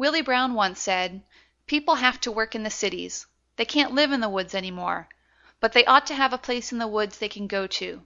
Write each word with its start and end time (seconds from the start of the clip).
Willie 0.00 0.22
Brown 0.22 0.54
once 0.54 0.80
said, 0.80 1.20
"People 1.66 1.96
have 1.96 2.18
to 2.22 2.32
work 2.32 2.54
in 2.54 2.62
the 2.62 2.70
cities. 2.70 3.26
They 3.56 3.66
can't 3.66 3.92
live 3.92 4.12
in 4.12 4.22
the 4.22 4.30
woods 4.30 4.54
any 4.54 4.70
more. 4.70 5.10
But 5.60 5.74
they 5.74 5.84
ought 5.84 6.06
to 6.06 6.14
have 6.14 6.32
a 6.32 6.38
place 6.38 6.72
in 6.72 6.78
the 6.78 6.86
woods 6.88 7.18
they 7.18 7.28
can 7.28 7.46
go 7.46 7.66
to." 7.66 8.02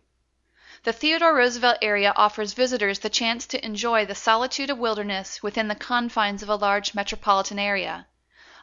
The 0.82 0.92
Theodore 0.92 1.36
Roosevelt 1.36 1.78
area 1.80 2.12
offers 2.16 2.52
visitors 2.52 2.98
the 2.98 3.08
chance 3.08 3.46
to 3.46 3.64
enjoy 3.64 4.04
the 4.04 4.16
solitude 4.16 4.70
of 4.70 4.78
wilderness 4.78 5.40
within 5.40 5.68
the 5.68 5.76
confines 5.76 6.42
of 6.42 6.48
a 6.48 6.56
large 6.56 6.94
metropolitan 6.94 7.60
area. 7.60 8.08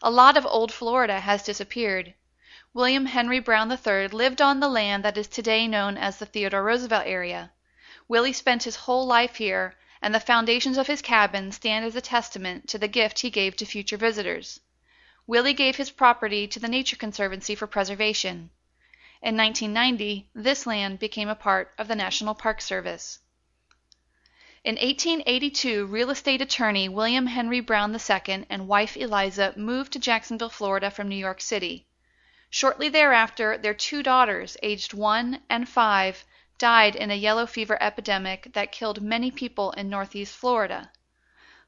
A 0.04 0.12
lot 0.12 0.36
of 0.36 0.46
old 0.46 0.74
Florida 0.74 1.22
has 1.22 1.42
disappeared. 1.42 2.14
William 2.74 3.06
Henry 3.06 3.40
Brown 3.40 3.72
III 3.72 4.10
lived 4.10 4.42
on 4.42 4.60
the 4.60 4.68
land 4.68 5.06
that 5.06 5.18
is 5.18 5.30
today 5.30 5.70
known 5.70 5.98
as 5.98 6.18
the 6.18 6.26
Theodore 6.26 6.64
Roosevelt 6.64 7.08
area. 7.08 7.54
Willie 8.10 8.34
spent 8.34 8.64
his 8.64 8.76
whole 8.76 9.08
life 9.08 9.38
here, 9.38 9.78
and 10.02 10.16
the 10.16 10.20
foundations 10.20 10.78
of 10.78 10.88
his 10.88 11.02
cabin 11.02 11.52
stand 11.52 11.86
as 11.86 11.96
a 11.96 12.02
testament 12.02 12.68
to 12.68 12.78
the 12.78 12.88
gift 12.88 13.20
he 13.20 13.30
gave 13.30 13.56
to 13.56 13.66
future 13.66 13.98
visitors. 13.98 14.60
Willie 15.28 15.54
gave 15.54 15.76
his 15.76 15.92
property 15.92 16.48
to 16.48 16.60
the 16.60 16.68
Nature 16.68 16.96
Conservancy 16.96 17.54
for 17.54 17.68
preservation. 17.68 18.50
In 19.22 19.38
1990, 19.38 20.28
this 20.34 20.66
land 20.66 20.98
became 20.98 21.30
a 21.30 21.36
part 21.36 21.74
of 21.78 21.88
the 21.88 21.96
National 21.96 22.34
Park 22.34 22.60
Service. 22.60 23.20
In 24.64 24.76
1882, 24.76 25.86
real 25.86 26.10
estate 26.10 26.42
attorney 26.42 26.90
William 26.90 27.28
Henry 27.28 27.60
Brown 27.60 27.94
II 27.94 28.46
and 28.50 28.68
wife 28.68 28.98
Eliza 28.98 29.54
moved 29.56 29.94
to 29.94 30.00
Jacksonville, 30.00 30.50
Florida, 30.50 30.90
from 30.90 31.08
New 31.08 31.16
York 31.16 31.42
City. 31.42 31.86
Shortly 32.50 32.90
thereafter, 32.90 33.58
their 33.58 33.74
two 33.74 34.04
daughters, 34.04 34.58
aged 34.62 34.94
one 34.94 35.42
and 35.50 35.70
five, 35.70 36.26
died 36.58 36.96
in 36.96 37.10
a 37.10 37.16
yellow 37.16 37.46
fever 37.46 37.78
epidemic 37.82 38.52
that 38.54 38.72
killed 38.72 39.02
many 39.02 39.32
people 39.32 39.72
in 39.72 39.90
northeast 39.90 40.36
Florida. 40.36 40.92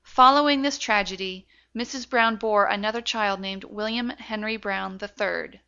Following 0.03 0.61
this 0.61 0.77
tragedy, 0.77 1.47
Mrs. 1.75 2.09
Brown 2.09 2.35
bore 2.35 2.65
another 2.65 3.01
child 3.01 3.39
named 3.39 3.63
William 3.63 4.09
Henry 4.09 4.57
Brown 4.57 4.99
III. 5.01 5.61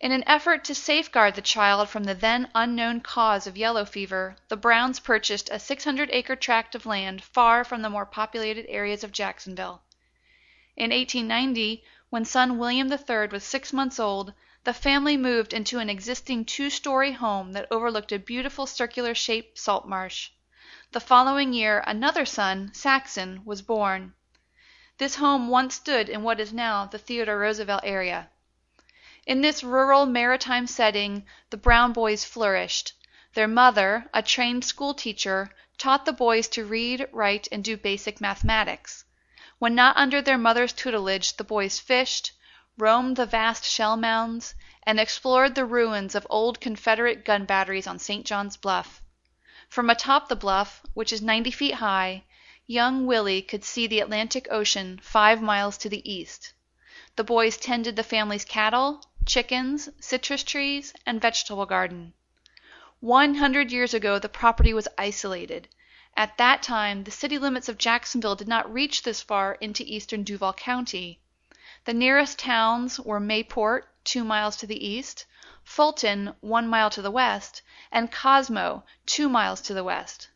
In 0.00 0.12
an 0.12 0.22
effort 0.26 0.64
to 0.64 0.74
safeguard 0.74 1.34
the 1.34 1.42
child 1.42 1.88
from 1.88 2.04
the 2.04 2.14
then 2.14 2.50
unknown 2.54 3.00
cause 3.00 3.46
of 3.46 3.56
yellow 3.56 3.84
fever, 3.84 4.36
the 4.48 4.56
Browns 4.56 5.00
purchased 5.00 5.48
a 5.50 5.58
600 5.58 6.08
acre 6.12 6.36
tract 6.36 6.74
of 6.74 6.86
land 6.86 7.22
far 7.24 7.64
from 7.64 7.82
the 7.82 7.90
more 7.90 8.06
populated 8.06 8.66
areas 8.68 9.02
of 9.02 9.12
Jacksonville. 9.12 9.82
In 10.76 10.90
1890, 10.90 11.82
when 12.10 12.24
son 12.24 12.58
William 12.58 12.92
III 12.92 13.28
was 13.32 13.44
six 13.44 13.72
months 13.72 13.98
old, 13.98 14.34
the 14.64 14.72
family 14.72 15.14
moved 15.14 15.52
into 15.52 15.78
an 15.78 15.90
existing 15.90 16.42
two 16.42 16.70
story 16.70 17.12
home 17.12 17.52
that 17.52 17.66
overlooked 17.70 18.12
a 18.12 18.18
beautiful 18.18 18.66
circular 18.66 19.14
shaped 19.14 19.58
salt 19.58 19.86
marsh. 19.86 20.30
The 20.92 21.00
following 21.00 21.52
year 21.52 21.84
another 21.86 22.24
son, 22.24 22.72
Saxon, 22.72 23.42
was 23.44 23.60
born. 23.60 24.14
This 24.96 25.16
home 25.16 25.48
once 25.48 25.74
stood 25.74 26.08
in 26.08 26.22
what 26.22 26.40
is 26.40 26.52
now 26.52 26.86
the 26.86 26.98
Theodore 26.98 27.38
Roosevelt 27.38 27.82
area. 27.84 28.30
In 29.26 29.42
this 29.42 29.62
rural 29.62 30.06
maritime 30.06 30.66
setting 30.66 31.26
the 31.50 31.58
Brown 31.58 31.92
boys 31.92 32.24
flourished. 32.24 32.94
Their 33.34 33.48
mother, 33.48 34.08
a 34.14 34.22
trained 34.22 34.64
school 34.64 34.94
teacher, 34.94 35.50
taught 35.76 36.06
the 36.06 36.12
boys 36.12 36.48
to 36.48 36.64
read, 36.64 37.06
write, 37.12 37.48
and 37.52 37.62
do 37.62 37.76
basic 37.76 38.18
mathematics. 38.18 39.04
When 39.58 39.74
not 39.74 39.96
under 39.98 40.22
their 40.22 40.38
mother's 40.38 40.72
tutelage 40.72 41.36
the 41.36 41.44
boys 41.44 41.78
fished, 41.78 42.32
roamed 42.76 43.16
the 43.16 43.24
vast 43.24 43.64
shell 43.64 43.96
mounds, 43.96 44.54
and 44.82 44.98
explored 44.98 45.54
the 45.54 45.64
ruins 45.64 46.14
of 46.14 46.26
old 46.28 46.60
Confederate 46.60 47.24
gun 47.24 47.44
batteries 47.44 47.86
on 47.86 47.98
St. 47.98 48.26
John's 48.26 48.56
Bluff. 48.56 49.00
From 49.68 49.88
atop 49.90 50.28
the 50.28 50.36
bluff, 50.36 50.82
which 50.92 51.12
is 51.12 51.22
ninety 51.22 51.50
feet 51.50 51.74
high, 51.74 52.24
young 52.66 53.06
Willie 53.06 53.42
could 53.42 53.64
see 53.64 53.86
the 53.86 54.00
Atlantic 54.00 54.48
Ocean 54.50 54.98
five 55.02 55.40
miles 55.40 55.78
to 55.78 55.88
the 55.88 56.10
east. 56.10 56.52
The 57.16 57.24
boys 57.24 57.56
tended 57.56 57.94
the 57.94 58.02
family's 58.02 58.44
cattle, 58.44 59.04
chickens, 59.24 59.88
citrus 60.00 60.42
trees, 60.42 60.92
and 61.06 61.20
vegetable 61.20 61.66
garden. 61.66 62.12
One 63.00 63.36
hundred 63.36 63.70
years 63.70 63.94
ago 63.94 64.18
the 64.18 64.28
property 64.28 64.74
was 64.74 64.88
isolated. 64.98 65.68
At 66.16 66.38
that 66.38 66.62
time 66.62 67.04
the 67.04 67.10
city 67.10 67.38
limits 67.38 67.68
of 67.68 67.78
Jacksonville 67.78 68.34
did 68.36 68.48
not 68.48 68.72
reach 68.72 69.02
this 69.02 69.22
far 69.22 69.54
into 69.60 69.84
eastern 69.84 70.24
Duval 70.24 70.54
County. 70.54 71.20
The 71.86 71.92
nearest 71.92 72.38
towns 72.38 72.98
were 72.98 73.20
Mayport, 73.20 73.82
two 74.04 74.24
miles 74.24 74.56
to 74.56 74.66
the 74.66 74.86
east, 74.86 75.26
Fulton, 75.62 76.34
one 76.40 76.66
mile 76.66 76.88
to 76.88 77.02
the 77.02 77.10
west, 77.10 77.60
and 77.92 78.10
Cosmo, 78.10 78.84
two 79.04 79.28
miles 79.28 79.60
to 79.60 79.74
the 79.74 79.84
west. 79.84 80.28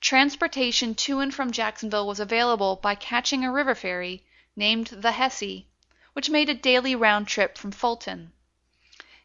Transportation 0.00 0.94
to 0.94 1.20
and 1.20 1.34
from 1.34 1.50
Jacksonville 1.50 2.06
was 2.06 2.18
available 2.18 2.76
by 2.76 2.94
catching 2.94 3.44
a 3.44 3.52
river 3.52 3.74
ferry, 3.74 4.24
named 4.56 4.86
the 4.86 5.12
Hesse, 5.12 5.64
which 6.14 6.30
made 6.30 6.48
a 6.48 6.54
daily 6.54 6.94
round 6.94 7.28
trip 7.28 7.58
from 7.58 7.72
Fulton. 7.72 8.32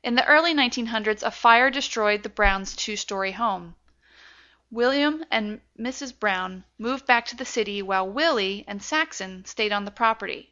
In 0.03 0.15
the 0.15 0.25
early 0.25 0.53
1900's 0.53 1.23
a 1.23 1.31
fire 1.31 1.69
destroyed 1.69 2.23
the 2.23 2.27
Browns' 2.27 2.75
two 2.75 2.97
story 2.97 3.31
home. 3.31 3.77
William 4.69 5.23
and 5.31 5.61
Mrs. 5.79 6.19
Brown 6.19 6.65
moved 6.77 7.05
back 7.05 7.25
to 7.27 7.35
the 7.37 7.45
city 7.45 7.81
while 7.81 8.09
Willie 8.09 8.65
and 8.67 8.83
Saxon 8.83 9.45
stayed 9.45 9.71
on 9.71 9.85
the 9.85 9.91
property. 9.91 10.51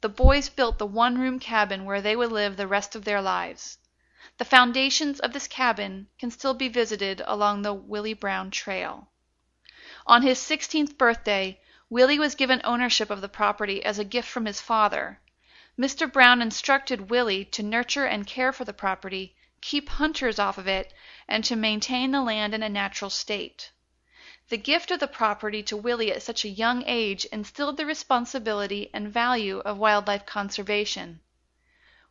The 0.00 0.08
boys 0.08 0.48
built 0.48 0.78
the 0.78 0.86
one 0.86 1.18
room 1.18 1.38
cabin 1.38 1.84
where 1.84 2.00
they 2.00 2.16
would 2.16 2.32
live 2.32 2.56
the 2.56 2.66
rest 2.66 2.96
of 2.96 3.04
their 3.04 3.20
lives. 3.20 3.76
The 4.38 4.44
foundations 4.46 5.20
of 5.20 5.34
this 5.34 5.46
cabin 5.46 6.08
can 6.18 6.30
still 6.30 6.54
be 6.54 6.68
visited 6.68 7.20
along 7.26 7.60
the 7.60 7.74
Willie 7.74 8.14
Brown 8.14 8.50
Trail. 8.50 9.08
On 10.06 10.22
his 10.22 10.38
sixteenth 10.38 10.96
birthday, 10.96 11.60
Willie 11.90 12.18
was 12.18 12.34
given 12.34 12.62
ownership 12.64 13.10
of 13.10 13.20
the 13.20 13.28
property 13.28 13.84
as 13.84 13.98
a 13.98 14.04
gift 14.04 14.26
from 14.26 14.46
his 14.46 14.58
father. 14.58 15.20
Mr. 15.78 16.10
Brown 16.10 16.40
instructed 16.40 17.10
Willie 17.10 17.44
to 17.44 17.62
nurture 17.62 18.06
and 18.06 18.26
care 18.26 18.54
for 18.54 18.64
the 18.64 18.72
property, 18.72 19.36
keep 19.60 19.90
hunters 19.90 20.38
off 20.38 20.56
of 20.56 20.66
it, 20.66 20.94
and 21.28 21.44
to 21.44 21.56
maintain 21.56 22.10
the 22.10 22.22
land 22.22 22.54
in 22.54 22.62
a 22.62 22.70
natural 22.70 23.10
state. 23.10 23.70
The 24.50 24.58
gift 24.58 24.90
of 24.90 25.00
the 25.00 25.08
property 25.08 25.62
to 25.62 25.76
Willie 25.76 26.12
at 26.12 26.22
such 26.22 26.44
a 26.44 26.50
young 26.50 26.84
age 26.86 27.24
instilled 27.32 27.78
the 27.78 27.86
responsibility 27.86 28.90
and 28.92 29.10
value 29.10 29.60
of 29.60 29.78
wildlife 29.78 30.26
conservation. 30.26 31.20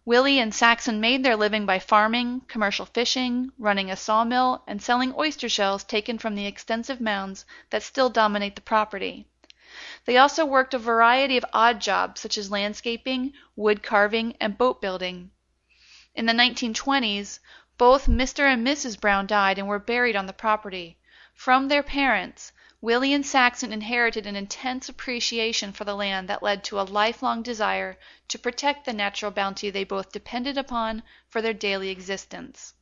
Willie 0.04 0.40
and 0.40 0.52
Saxon 0.52 1.00
made 1.00 1.24
their 1.24 1.36
living 1.36 1.68
by 1.68 1.78
farming, 1.78 2.42
commercial 2.48 2.88
fishing, 2.88 3.52
running 3.60 3.92
a 3.92 3.96
sawmill, 3.96 4.64
and 4.66 4.82
selling 4.82 5.14
oyster 5.16 5.48
shells 5.48 5.84
taken 5.84 6.18
from 6.18 6.34
the 6.34 6.48
extensive 6.48 7.00
mounds 7.00 7.46
that 7.70 7.84
still 7.84 8.10
dominate 8.10 8.56
the 8.56 8.62
property. 8.62 9.28
They 10.06 10.18
also 10.18 10.44
worked 10.44 10.74
a 10.74 10.80
variety 10.80 11.38
of 11.38 11.46
odd 11.54 11.80
jobs 11.80 12.20
such 12.20 12.40
as 12.40 12.50
landscaping, 12.50 13.34
wood 13.56 13.84
carving, 13.84 14.36
and 14.40 14.58
boat 14.58 14.82
building. 14.82 15.30
In 16.16 16.26
the 16.26 16.34
1920's 16.34 17.40
both 17.78 18.08
Mr. 18.08 18.52
and 18.52 18.66
Mrs. 18.66 19.00
Brown 19.00 19.28
died 19.28 19.60
and 19.60 19.68
were 19.68 19.78
buried 19.78 20.16
on 20.16 20.26
the 20.26 20.34
property. 20.34 20.98
From 21.34 21.68
their 21.68 21.84
parents, 21.84 22.52
Willie 22.80 23.14
and 23.14 23.26
Saxon 23.26 23.72
inherited 23.72 24.28
an 24.28 24.36
intense 24.36 24.90
appreciation 24.90 25.72
for 25.72 25.84
the 25.84 25.96
land 25.96 26.28
that 26.28 26.44
led 26.44 26.64
to 26.66 26.80
a 26.80 26.84
lifelong 26.84 27.42
desire 27.42 27.98
to 28.28 28.38
protect 28.38 28.86
the 28.86 28.94
natural 28.94 29.32
bounty 29.32 29.70
they 29.70 29.84
both 29.84 30.12
depended 30.12 30.58
upon 30.58 31.02
for 31.30 31.42
their 31.42 31.54
daily 31.54 31.90
existence. 31.90 32.74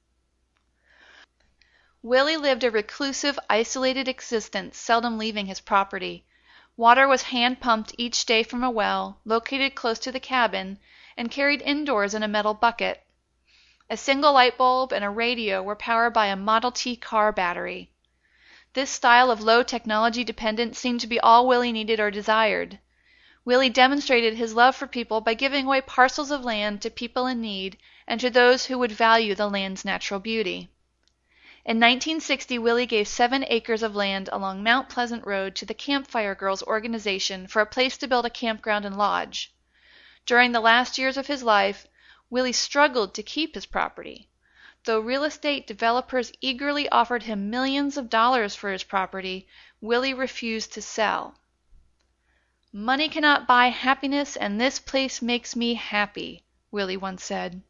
Willie 2.01 2.35
lived 2.35 2.63
a 2.63 2.71
reclusive, 2.71 3.37
isolated 3.47 4.07
existence, 4.07 4.75
seldom 4.75 5.19
leaving 5.19 5.45
his 5.45 5.61
property. 5.61 6.25
Water 6.75 7.07
was 7.07 7.21
hand 7.21 7.59
pumped 7.59 7.93
each 7.99 8.25
day 8.25 8.41
from 8.41 8.63
a 8.63 8.71
well, 8.71 9.19
located 9.23 9.75
close 9.75 9.99
to 9.99 10.11
the 10.11 10.19
cabin, 10.19 10.79
and 11.15 11.29
carried 11.29 11.61
indoors 11.61 12.15
in 12.15 12.23
a 12.23 12.27
metal 12.27 12.55
bucket. 12.55 13.03
A 13.87 13.97
single 13.97 14.33
light 14.33 14.57
bulb 14.57 14.91
and 14.91 15.03
a 15.03 15.11
radio 15.11 15.61
were 15.61 15.75
powered 15.75 16.13
by 16.13 16.25
a 16.25 16.35
Model 16.35 16.71
T 16.71 16.95
car 16.95 17.31
battery. 17.31 17.90
This 18.73 18.89
style 18.89 19.29
of 19.29 19.41
low 19.41 19.63
technology 19.63 20.23
dependence 20.23 20.79
seemed 20.79 21.01
to 21.01 21.07
be 21.07 21.19
all 21.19 21.45
Willie 21.45 21.73
needed 21.73 21.99
or 21.99 22.09
desired. 22.09 22.79
Willie 23.43 23.69
demonstrated 23.69 24.35
his 24.35 24.53
love 24.53 24.77
for 24.77 24.87
people 24.87 25.19
by 25.19 25.33
giving 25.33 25.65
away 25.65 25.81
parcels 25.81 26.31
of 26.31 26.45
land 26.45 26.81
to 26.81 26.89
people 26.89 27.27
in 27.27 27.41
need 27.41 27.77
and 28.07 28.21
to 28.21 28.29
those 28.29 28.67
who 28.67 28.77
would 28.77 28.93
value 28.93 29.35
the 29.35 29.49
land's 29.49 29.83
natural 29.83 30.21
beauty. 30.21 30.69
In 31.65 31.81
1960 31.81 32.57
Willie 32.59 32.85
gave 32.85 33.09
seven 33.09 33.43
acres 33.49 33.83
of 33.83 33.93
land 33.93 34.29
along 34.31 34.63
Mount 34.63 34.87
Pleasant 34.87 35.27
Road 35.27 35.53
to 35.57 35.65
the 35.65 35.73
Camp 35.73 36.07
Fire 36.07 36.33
Girls 36.33 36.63
organization 36.63 37.47
for 37.47 37.61
a 37.61 37.65
place 37.65 37.97
to 37.97 38.07
build 38.07 38.25
a 38.25 38.29
campground 38.29 38.85
and 38.85 38.97
lodge. 38.97 39.53
During 40.25 40.53
the 40.53 40.61
last 40.61 40.97
years 40.97 41.17
of 41.17 41.27
his 41.27 41.43
life, 41.43 41.87
Willie 42.29 42.53
struggled 42.53 43.13
to 43.15 43.21
keep 43.21 43.53
his 43.53 43.65
property. 43.65 44.29
Though 44.83 44.99
real 44.99 45.23
estate 45.23 45.67
developers 45.67 46.31
eagerly 46.41 46.89
offered 46.89 47.21
him 47.21 47.51
millions 47.51 47.97
of 47.97 48.09
dollars 48.09 48.55
for 48.55 48.71
his 48.71 48.83
property, 48.83 49.47
Willie 49.79 50.15
refused 50.15 50.73
to 50.73 50.81
sell. 50.81 51.35
"Money 52.73 53.07
cannot 53.07 53.45
buy 53.45 53.67
happiness, 53.67 54.35
and 54.35 54.59
this 54.59 54.79
place 54.79 55.21
makes 55.21 55.55
me 55.55 55.75
happy," 55.75 56.45
Willie 56.71 56.97
once 56.97 57.23
said. 57.23 57.61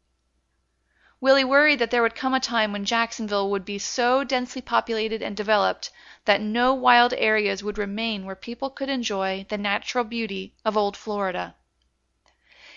Willie 1.20 1.44
worried 1.44 1.80
that 1.80 1.90
there 1.90 2.00
would 2.00 2.14
come 2.14 2.32
a 2.32 2.40
time 2.40 2.72
when 2.72 2.86
Jacksonville 2.86 3.50
would 3.50 3.66
be 3.66 3.78
so 3.78 4.24
densely 4.24 4.62
populated 4.62 5.20
and 5.20 5.36
developed 5.36 5.90
that 6.24 6.40
no 6.40 6.72
wild 6.72 7.12
areas 7.18 7.62
would 7.62 7.76
remain 7.76 8.24
where 8.24 8.34
people 8.34 8.70
could 8.70 8.88
enjoy 8.88 9.44
the 9.50 9.58
natural 9.58 10.04
beauty 10.04 10.54
of 10.64 10.78
old 10.78 10.96
Florida. 10.96 11.54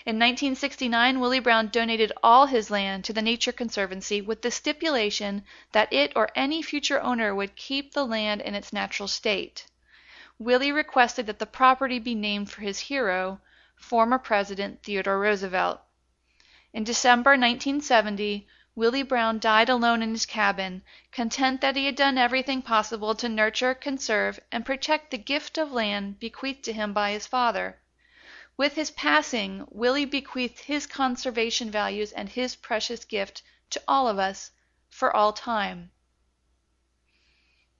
In 0.08 0.20
1969 0.20 1.18
Willie 1.18 1.40
Brown 1.40 1.66
donated 1.66 2.12
all 2.22 2.46
his 2.46 2.70
land 2.70 3.04
to 3.06 3.12
the 3.12 3.20
Nature 3.20 3.50
Conservancy 3.50 4.20
with 4.20 4.40
the 4.40 4.52
stipulation 4.52 5.42
that 5.72 5.92
it 5.92 6.12
or 6.14 6.28
any 6.36 6.62
future 6.62 7.00
owner 7.02 7.34
would 7.34 7.56
keep 7.56 7.92
the 7.92 8.06
land 8.06 8.40
in 8.40 8.54
its 8.54 8.72
natural 8.72 9.08
state. 9.08 9.66
Willie 10.38 10.70
requested 10.70 11.26
that 11.26 11.40
the 11.40 11.44
property 11.44 11.98
be 11.98 12.14
named 12.14 12.48
for 12.52 12.60
his 12.60 12.78
hero, 12.78 13.40
former 13.74 14.16
President 14.16 14.80
Theodore 14.84 15.18
Roosevelt. 15.18 15.80
In 16.72 16.84
December 16.84 17.30
1970 17.30 18.46
Willie 18.76 19.02
Brown 19.02 19.40
died 19.40 19.68
alone 19.68 20.04
in 20.04 20.12
his 20.12 20.24
cabin, 20.24 20.82
content 21.10 21.60
that 21.62 21.74
he 21.74 21.86
had 21.86 21.96
done 21.96 22.16
everything 22.16 22.62
possible 22.62 23.16
to 23.16 23.28
nurture, 23.28 23.74
conserve, 23.74 24.38
and 24.52 24.64
protect 24.64 25.10
the 25.10 25.18
gift 25.18 25.58
of 25.58 25.72
land 25.72 26.20
bequeathed 26.20 26.62
to 26.62 26.72
him 26.72 26.92
by 26.92 27.10
his 27.10 27.26
father. 27.26 27.80
With 28.58 28.74
his 28.74 28.90
passing, 28.90 29.66
Willie 29.70 30.06
bequeathed 30.06 30.60
his 30.60 30.86
conservation 30.86 31.70
values 31.70 32.12
and 32.12 32.26
his 32.26 32.56
precious 32.56 33.04
gift 33.04 33.42
to 33.68 33.82
all 33.86 34.08
of 34.08 34.18
us 34.18 34.50
for 34.88 35.14
all 35.14 35.34
time. 35.34 35.90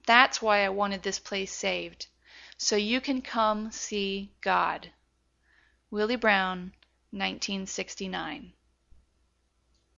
That's 0.06 0.42
why 0.42 0.64
I 0.64 0.68
wanted 0.68 1.02
this 1.02 1.18
place 1.18 1.52
saved, 1.52 2.08
so 2.58 2.76
you 2.76 3.00
can 3.00 3.22
come 3.22 3.72
see 3.72 4.32
God. 4.42 4.90
Willie 5.90 6.16
Brown, 6.16 6.74
1969 7.10 8.52